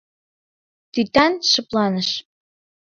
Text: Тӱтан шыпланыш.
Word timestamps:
Тӱтан 0.93 1.33
шыпланыш. 1.51 2.09